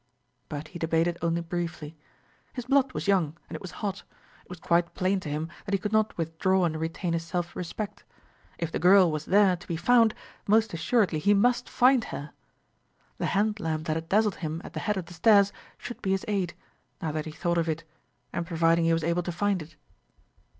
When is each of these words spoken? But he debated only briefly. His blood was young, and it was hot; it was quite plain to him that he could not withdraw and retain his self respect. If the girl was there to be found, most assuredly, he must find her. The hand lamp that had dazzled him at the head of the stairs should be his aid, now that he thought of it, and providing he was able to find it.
But 0.49 0.69
he 0.69 0.79
debated 0.79 1.19
only 1.21 1.41
briefly. 1.41 1.95
His 2.53 2.65
blood 2.65 2.91
was 2.91 3.07
young, 3.07 3.37
and 3.47 3.55
it 3.55 3.61
was 3.61 3.69
hot; 3.85 4.01
it 4.43 4.49
was 4.49 4.59
quite 4.59 4.95
plain 4.95 5.19
to 5.19 5.29
him 5.29 5.47
that 5.63 5.73
he 5.73 5.77
could 5.77 5.91
not 5.91 6.17
withdraw 6.17 6.65
and 6.65 6.79
retain 6.81 7.13
his 7.13 7.21
self 7.21 7.55
respect. 7.55 8.03
If 8.57 8.71
the 8.71 8.79
girl 8.79 9.11
was 9.11 9.25
there 9.25 9.55
to 9.55 9.67
be 9.67 9.77
found, 9.77 10.15
most 10.47 10.73
assuredly, 10.73 11.19
he 11.19 11.35
must 11.35 11.69
find 11.69 12.05
her. 12.05 12.31
The 13.19 13.27
hand 13.27 13.59
lamp 13.59 13.85
that 13.85 13.95
had 13.95 14.09
dazzled 14.09 14.37
him 14.37 14.59
at 14.63 14.73
the 14.73 14.79
head 14.79 14.97
of 14.97 15.05
the 15.05 15.13
stairs 15.13 15.53
should 15.77 16.01
be 16.01 16.09
his 16.09 16.25
aid, 16.27 16.55
now 16.99 17.11
that 17.11 17.25
he 17.25 17.31
thought 17.31 17.59
of 17.59 17.69
it, 17.69 17.83
and 18.33 18.47
providing 18.47 18.85
he 18.85 18.93
was 18.93 19.03
able 19.03 19.21
to 19.21 19.31
find 19.31 19.61
it. 19.61 19.75